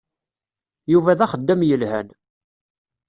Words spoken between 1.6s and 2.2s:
yelhan.